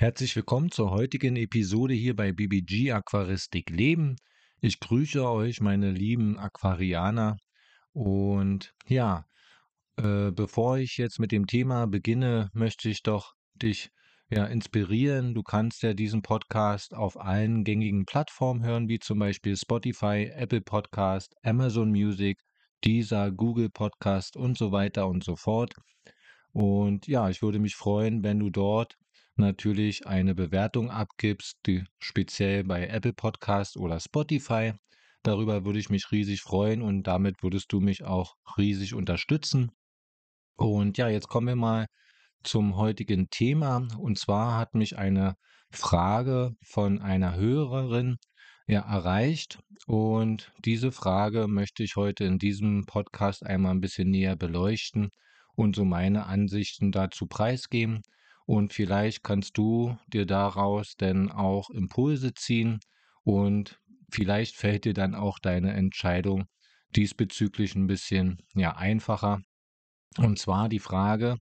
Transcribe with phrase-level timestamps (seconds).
[0.00, 4.14] Herzlich willkommen zur heutigen Episode hier bei BBG Aquaristik Leben.
[4.60, 7.36] Ich grüße euch, meine lieben Aquarianer.
[7.92, 9.24] Und ja,
[9.96, 13.90] äh, bevor ich jetzt mit dem Thema beginne, möchte ich doch dich
[14.30, 15.34] ja inspirieren.
[15.34, 20.60] Du kannst ja diesen Podcast auf allen gängigen Plattformen hören, wie zum Beispiel Spotify, Apple
[20.60, 22.38] Podcast, Amazon Music,
[22.84, 25.74] Deezer, Google Podcast und so weiter und so fort.
[26.52, 28.96] Und ja, ich würde mich freuen, wenn du dort
[29.38, 34.72] natürlich eine Bewertung abgibst, die speziell bei Apple Podcast oder Spotify.
[35.22, 39.72] Darüber würde ich mich riesig freuen und damit würdest du mich auch riesig unterstützen.
[40.56, 41.86] Und ja, jetzt kommen wir mal
[42.42, 43.88] zum heutigen Thema.
[43.98, 45.34] Und zwar hat mich eine
[45.70, 48.16] Frage von einer Hörerin
[48.66, 49.60] ja, erreicht.
[49.86, 55.10] Und diese Frage möchte ich heute in diesem Podcast einmal ein bisschen näher beleuchten
[55.54, 58.02] und so meine Ansichten dazu preisgeben.
[58.48, 62.80] Und vielleicht kannst du dir daraus denn auch Impulse ziehen
[63.22, 63.78] und
[64.10, 66.46] vielleicht fällt dir dann auch deine Entscheidung
[66.96, 69.42] diesbezüglich ein bisschen ja, einfacher.
[70.16, 71.36] Und zwar die Frage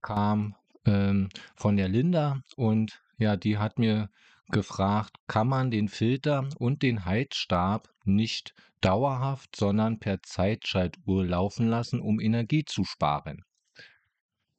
[0.00, 4.08] kam ähm, von der Linda und ja, die hat mir
[4.48, 12.00] gefragt, kann man den Filter und den Heizstab nicht dauerhaft, sondern per Zeitschaltuhr laufen lassen,
[12.00, 13.44] um Energie zu sparen?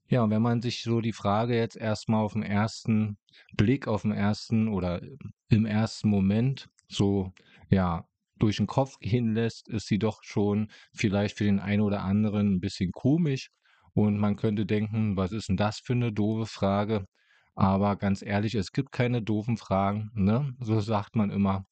[0.09, 3.17] Ja, und wenn man sich so die Frage jetzt erstmal auf den ersten
[3.53, 5.01] Blick, auf den ersten oder
[5.49, 7.33] im ersten Moment so,
[7.69, 8.07] ja,
[8.39, 12.53] durch den Kopf gehen lässt, ist sie doch schon vielleicht für den einen oder anderen
[12.55, 13.49] ein bisschen komisch.
[13.93, 17.05] Und man könnte denken, was ist denn das für eine doofe Frage?
[17.55, 20.53] Aber ganz ehrlich, es gibt keine doofen Fragen, ne?
[20.59, 21.65] So sagt man immer.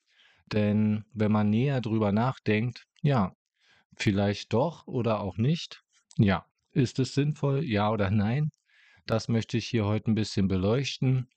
[0.52, 3.34] Denn wenn man näher drüber nachdenkt, ja,
[3.96, 5.84] vielleicht doch oder auch nicht.
[6.18, 8.50] Ja, ist es sinnvoll, ja oder nein?
[9.06, 11.28] Das möchte ich hier heute ein bisschen beleuchten.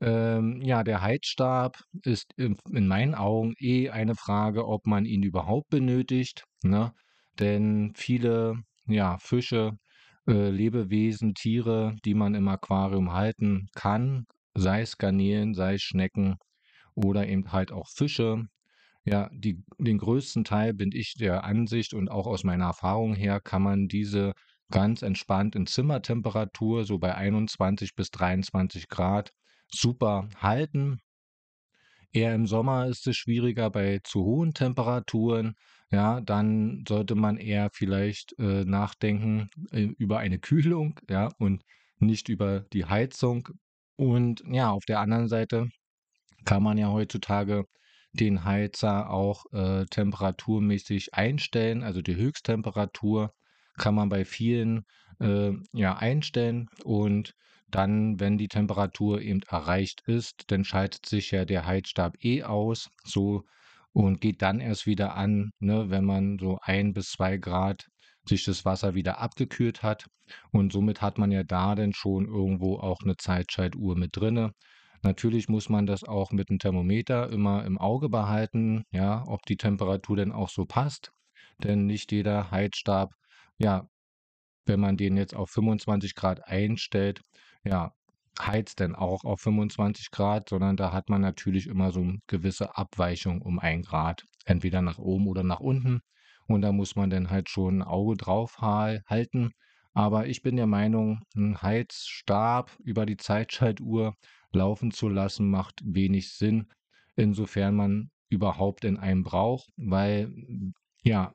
[0.00, 5.22] Ähm, ja, der Heizstab ist in, in, meinen Augen eh eine Frage, ob man ihn
[5.22, 6.44] überhaupt benötigt.
[6.62, 6.92] Ne?
[7.38, 9.72] Denn viele ja, Fische,
[10.28, 16.36] äh, Lebewesen, Tiere, die man im Aquarium halten kann, sei es Garnelen, sei es Schnecken
[16.94, 18.46] oder eben halt auch Fische,
[19.04, 23.40] ja, die, den größten Teil bin ich der Ansicht und auch aus meiner Erfahrung her
[23.40, 24.34] kann man diese
[24.70, 29.32] ganz entspannt in Zimmertemperatur, so bei 21 bis 23 Grad,
[29.70, 31.00] super halten.
[32.12, 35.54] Eher im Sommer ist es schwieriger bei zu hohen Temperaturen.
[35.90, 41.64] Ja, dann sollte man eher vielleicht äh, nachdenken äh, über eine Kühlung, ja, und
[41.98, 43.48] nicht über die Heizung.
[43.96, 45.68] Und ja, auf der anderen Seite
[46.44, 47.64] kann man ja heutzutage
[48.12, 53.32] den Heizer auch äh, temperaturmäßig einstellen, also die Höchsttemperatur
[53.78, 54.84] kann man bei vielen
[55.20, 57.34] äh, ja einstellen und
[57.70, 62.88] dann, wenn die Temperatur eben erreicht ist, dann schaltet sich ja der Heizstab eh aus,
[63.04, 63.44] so
[63.92, 67.88] und geht dann erst wieder an, ne, wenn man so ein bis zwei Grad
[68.28, 70.06] sich das Wasser wieder abgekühlt hat.
[70.52, 74.52] Und somit hat man ja da dann schon irgendwo auch eine Zeitschaltuhr mit drinne.
[75.02, 79.56] Natürlich muss man das auch mit dem Thermometer immer im Auge behalten, ja, ob die
[79.56, 81.12] Temperatur denn auch so passt.
[81.62, 83.14] Denn nicht jeder Heizstab
[83.58, 83.88] ja,
[84.66, 87.22] wenn man den jetzt auf 25 Grad einstellt,
[87.64, 87.92] ja,
[88.40, 92.76] heizt dann auch auf 25 Grad, sondern da hat man natürlich immer so eine gewisse
[92.76, 96.00] Abweichung um ein Grad, entweder nach oben oder nach unten.
[96.46, 99.50] Und da muss man dann halt schon ein Auge drauf halten.
[99.92, 104.14] Aber ich bin der Meinung, ein Heizstab über die Zeitschaltuhr
[104.52, 106.68] laufen zu lassen, macht wenig Sinn,
[107.16, 110.32] insofern man überhaupt in einem braucht, weil
[111.02, 111.34] ja,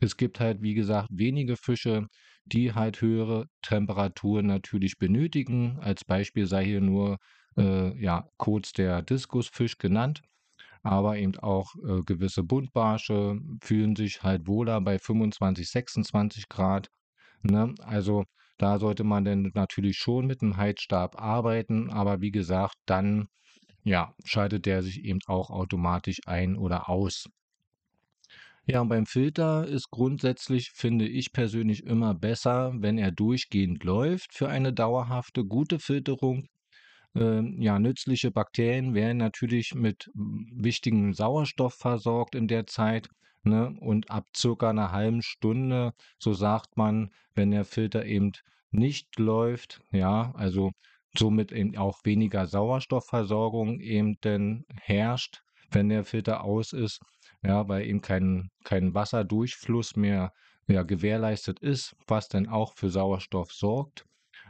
[0.00, 2.06] es gibt halt, wie gesagt, wenige Fische,
[2.46, 5.78] die halt höhere Temperaturen natürlich benötigen.
[5.80, 7.18] Als Beispiel sei hier nur
[7.56, 10.22] äh, ja, kurz der Diskusfisch genannt.
[10.82, 16.88] Aber eben auch äh, gewisse Buntbarsche fühlen sich halt wohler bei 25, 26 Grad.
[17.42, 17.74] Ne?
[17.82, 18.24] Also
[18.58, 21.90] da sollte man dann natürlich schon mit einem Heizstab arbeiten.
[21.90, 23.28] Aber wie gesagt, dann
[23.84, 27.26] ja, schaltet der sich eben auch automatisch ein oder aus.
[28.66, 34.32] Ja, und beim Filter ist grundsätzlich, finde ich persönlich, immer besser, wenn er durchgehend läuft
[34.32, 36.48] für eine dauerhafte, gute Filterung.
[37.14, 43.08] Ähm, ja, nützliche Bakterien werden natürlich mit wichtigem Sauerstoff versorgt in der Zeit.
[43.42, 43.76] Ne?
[43.80, 48.32] Und ab circa einer halben Stunde, so sagt man, wenn der Filter eben
[48.70, 50.72] nicht läuft, ja, also
[51.16, 57.00] somit eben auch weniger Sauerstoffversorgung eben denn herrscht, wenn der Filter aus ist,
[57.44, 60.32] ja, weil eben kein, kein Wasserdurchfluss mehr
[60.66, 64.06] ja, gewährleistet ist, was dann auch für Sauerstoff sorgt.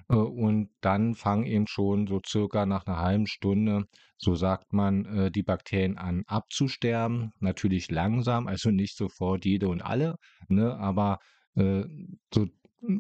[0.09, 3.85] Äh, und dann fangen eben schon so circa nach einer halben Stunde,
[4.17, 7.33] so sagt man, äh, die Bakterien an abzusterben.
[7.41, 10.17] Natürlich langsam, also nicht sofort jede und alle,
[10.49, 11.19] ne, aber
[11.57, 11.85] äh,
[12.33, 12.47] so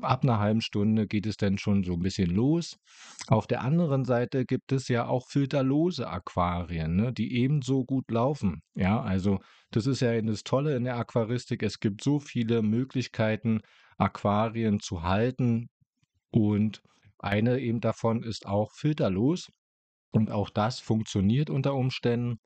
[0.02, 2.76] ab einer halben Stunde geht es dann schon so ein bisschen los.
[3.28, 8.62] Auf der anderen Seite gibt es ja auch filterlose Aquarien, ne, die ebenso gut laufen.
[8.74, 9.40] Ja, also
[9.70, 11.62] das ist ja das Tolle in der Aquaristik.
[11.62, 13.60] Es gibt so viele Möglichkeiten,
[13.98, 15.68] Aquarien zu halten
[16.30, 16.80] und
[17.18, 19.48] eine eben davon ist auch filterlos
[20.10, 22.38] und auch das funktioniert unter Umständen.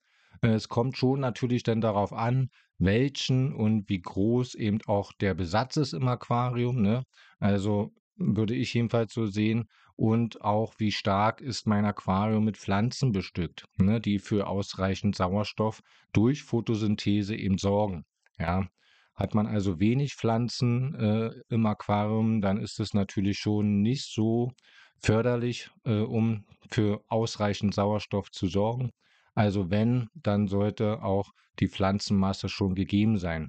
[0.43, 2.49] Äh, es kommt schon natürlich dann darauf an,
[2.79, 7.05] welchen und wie groß eben auch der Besatz ist im Aquarium, ne?
[7.39, 13.13] Also würde ich jedenfalls so sehen und auch wie stark ist mein Aquarium mit Pflanzen
[13.13, 15.81] bestückt, ne, die für ausreichend Sauerstoff
[16.13, 18.05] durch Photosynthese eben sorgen.
[18.39, 18.69] Ja,
[19.15, 24.53] hat man also wenig Pflanzen äh, im Aquarium, dann ist es natürlich schon nicht so
[25.01, 28.91] förderlich, äh, um für ausreichend Sauerstoff zu sorgen.
[29.39, 31.31] Also wenn, dann sollte auch
[31.61, 33.47] die Pflanzenmasse schon gegeben sein.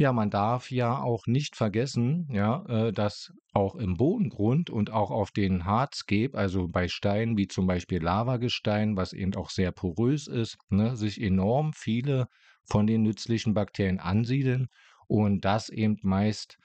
[0.00, 5.10] Ja, man darf ja auch nicht vergessen, ja, äh, dass auch im Bodengrund und auch
[5.10, 10.28] auf den Hardscape, also bei Steinen wie zum Beispiel Lavagestein, was eben auch sehr porös
[10.28, 12.28] ist, ne, sich enorm viele
[12.62, 14.68] von den nützlichen Bakterien ansiedeln
[15.08, 16.58] und das eben meist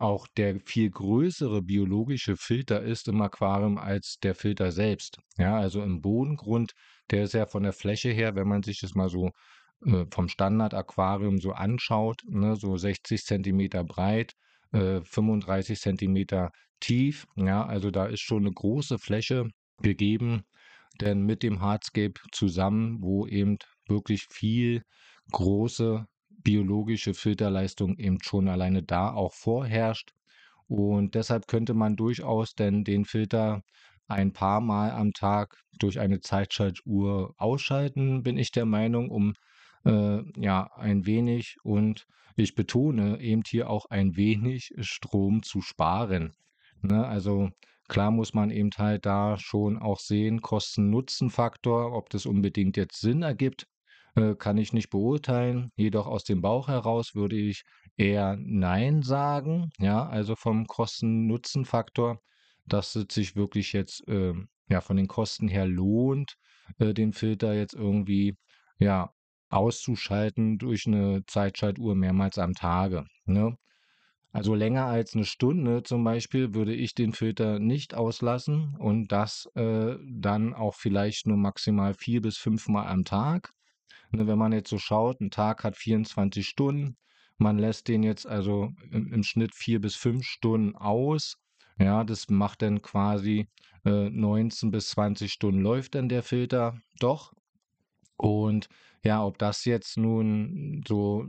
[0.00, 5.18] auch der viel größere biologische Filter ist im Aquarium als der Filter selbst.
[5.36, 6.72] Ja, also im Bodengrund,
[7.10, 9.30] der ist ja von der Fläche her, wenn man sich das mal so
[9.84, 14.32] äh, vom Standard-Aquarium so anschaut, ne, so 60 Zentimeter breit,
[14.72, 16.50] äh, 35 Zentimeter
[16.80, 17.26] tief.
[17.36, 19.48] Ja, also da ist schon eine große Fläche
[19.82, 20.44] gegeben,
[21.00, 24.82] denn mit dem Hardscape zusammen, wo eben wirklich viel
[25.32, 26.06] große
[26.42, 30.12] biologische Filterleistung eben schon alleine da auch vorherrscht.
[30.68, 33.62] Und deshalb könnte man durchaus denn den Filter
[34.08, 39.34] ein paar Mal am Tag durch eine Zeitschaltuhr ausschalten, bin ich der Meinung, um
[39.84, 42.06] äh, ja, ein wenig und
[42.36, 46.32] ich betone eben hier auch ein wenig Strom zu sparen.
[46.82, 47.06] Ne?
[47.06, 47.50] Also
[47.88, 53.22] klar muss man eben halt da schon auch sehen, Kosten-Nutzen-Faktor, ob das unbedingt jetzt Sinn
[53.22, 53.66] ergibt,
[54.16, 55.70] äh, kann ich nicht beurteilen.
[55.76, 57.62] Jedoch aus dem Bauch heraus würde ich
[57.96, 59.70] eher Nein sagen.
[59.78, 62.20] Ja, also vom Kosten-Nutzen-Faktor,
[62.66, 64.34] dass es sich wirklich jetzt äh,
[64.68, 66.34] ja von den Kosten her lohnt,
[66.78, 68.34] äh, den Filter jetzt irgendwie
[68.78, 69.10] ja
[69.50, 73.04] auszuschalten durch eine Zeitschaltuhr mehrmals am Tage.
[73.24, 73.56] Ne?
[74.32, 79.48] Also länger als eine Stunde zum Beispiel würde ich den Filter nicht auslassen und das
[79.54, 83.50] äh, dann auch vielleicht nur maximal vier bis fünfmal am Tag.
[84.10, 86.96] Ne, wenn man jetzt so schaut, ein Tag hat 24 Stunden,
[87.38, 91.36] man lässt den jetzt also im, im Schnitt vier bis fünf Stunden aus.
[91.78, 93.48] Ja, das macht dann quasi
[93.84, 97.32] äh, 19 bis 20 Stunden läuft dann der Filter doch.
[98.16, 98.68] Und
[99.02, 101.24] ja, ob das jetzt nun so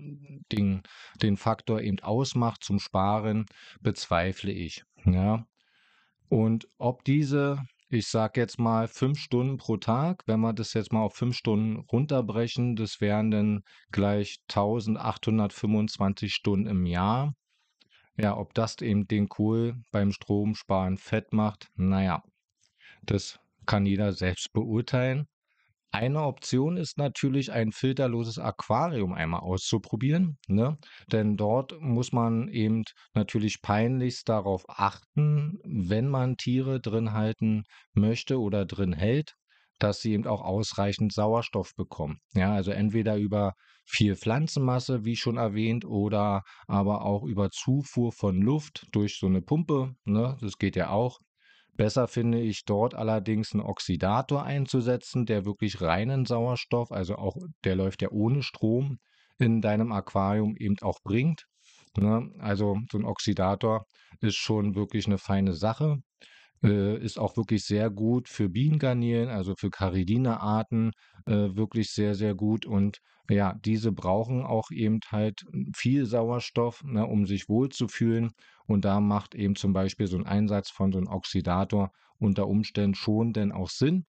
[0.51, 0.81] den,
[1.21, 3.45] den Faktor eben ausmacht zum Sparen,
[3.79, 4.83] bezweifle ich.
[5.05, 5.45] Ja.
[6.27, 10.93] Und ob diese, ich sage jetzt mal fünf Stunden pro Tag, wenn wir das jetzt
[10.93, 17.35] mal auf fünf Stunden runterbrechen, das wären dann gleich 1825 Stunden im Jahr.
[18.17, 22.23] Ja, ob das eben den Kohl beim Stromsparen fett macht, naja,
[23.03, 25.27] das kann jeder selbst beurteilen.
[25.93, 30.77] Eine Option ist natürlich, ein filterloses Aquarium einmal auszuprobieren, ne?
[31.11, 32.83] Denn dort muss man eben
[33.13, 39.35] natürlich peinlichst darauf achten, wenn man Tiere drin halten möchte oder drin hält,
[39.79, 42.19] dass sie eben auch ausreichend Sauerstoff bekommen.
[42.33, 43.53] Ja, also entweder über
[43.85, 49.41] viel Pflanzenmasse, wie schon erwähnt, oder aber auch über Zufuhr von Luft durch so eine
[49.41, 50.37] Pumpe, ne?
[50.39, 51.19] Das geht ja auch.
[51.77, 57.75] Besser finde ich dort allerdings einen Oxidator einzusetzen, der wirklich reinen Sauerstoff, also auch der
[57.75, 58.99] läuft ja ohne Strom,
[59.39, 61.45] in deinem Aquarium eben auch bringt.
[61.97, 62.29] Ne?
[62.39, 63.85] Also so ein Oxidator
[64.19, 65.97] ist schon wirklich eine feine Sache.
[66.63, 70.91] Äh, ist auch wirklich sehr gut für Bienengarnelen, also für Caridina-Arten,
[71.25, 72.65] äh, wirklich sehr, sehr gut.
[72.65, 72.99] Und
[73.29, 75.43] ja, diese brauchen auch eben halt
[75.75, 78.31] viel Sauerstoff, ne, um sich wohlzufühlen.
[78.65, 82.95] Und da macht eben zum Beispiel so ein Einsatz von so einem Oxidator unter Umständen
[82.95, 84.05] schon denn auch Sinn.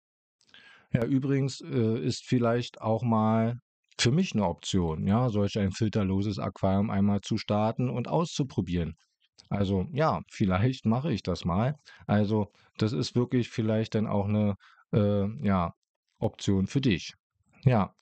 [0.92, 3.58] Ja, übrigens äh, ist vielleicht auch mal
[3.98, 8.96] für mich eine Option, ja, solch ein filterloses Aquarium einmal zu starten und auszuprobieren.
[9.48, 11.78] Also ja, vielleicht mache ich das mal.
[12.06, 14.56] Also das ist wirklich vielleicht dann auch eine
[14.92, 15.74] äh, ja,
[16.18, 17.14] Option für dich.
[17.64, 17.94] Ja,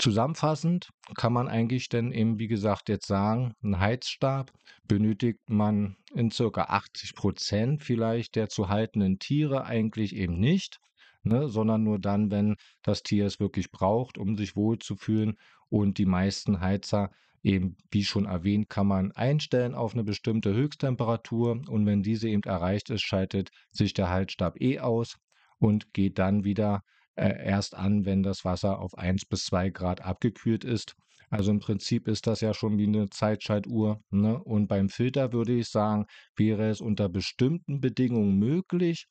[0.00, 4.50] Zusammenfassend kann man eigentlich dann eben, wie gesagt, jetzt sagen, ein Heizstab
[4.88, 10.78] benötigt man in circa 80 Prozent vielleicht der zu haltenden Tiere eigentlich eben nicht,
[11.22, 15.36] ne, sondern nur dann, wenn das Tier es wirklich braucht, um sich wohlzufühlen.
[15.68, 17.10] Und die meisten Heizer,
[17.42, 21.62] eben wie schon erwähnt, kann man einstellen auf eine bestimmte Höchsttemperatur.
[21.68, 25.16] Und wenn diese eben erreicht ist, schaltet sich der Heizstab eh aus
[25.58, 26.82] und geht dann wieder
[27.16, 30.94] äh, erst an, wenn das Wasser auf 1 bis 2 Grad abgekühlt ist.
[31.30, 34.02] Also im Prinzip ist das ja schon wie eine Zeitschaltuhr.
[34.10, 34.42] Ne?
[34.42, 36.06] Und beim Filter würde ich sagen,
[36.36, 39.06] wäre es unter bestimmten Bedingungen möglich.